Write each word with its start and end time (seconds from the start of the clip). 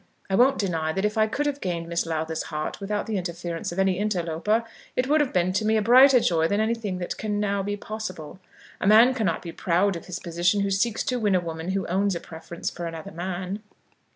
I 0.31 0.35
won't 0.35 0.57
deny 0.57 0.91
that 0.93 1.05
if 1.05 1.15
I 1.15 1.27
could 1.27 1.45
have 1.45 1.61
gained 1.61 1.87
Miss 1.87 2.07
Lowther's 2.07 2.41
heart 2.49 2.79
without 2.79 3.05
the 3.05 3.17
interference 3.19 3.71
of 3.71 3.77
any 3.77 3.99
interloper, 3.99 4.63
it 4.95 5.07
would 5.07 5.21
have 5.21 5.31
been 5.31 5.53
to 5.53 5.63
me 5.63 5.77
a 5.77 5.81
brighter 5.83 6.19
joy 6.19 6.47
than 6.47 6.59
anything 6.59 6.97
that 6.97 7.17
can 7.19 7.39
now 7.39 7.61
be 7.61 7.77
possible. 7.77 8.39
A 8.79 8.87
man 8.87 9.13
cannot 9.13 9.43
be 9.43 9.51
proud 9.51 9.95
of 9.95 10.07
his 10.07 10.17
position 10.17 10.61
who 10.61 10.71
seeks 10.71 11.03
to 11.03 11.19
win 11.19 11.35
a 11.35 11.39
woman 11.39 11.73
who 11.73 11.85
owns 11.85 12.15
a 12.15 12.19
preference 12.19 12.67
for 12.71 12.87
another 12.87 13.11
man." 13.11 13.61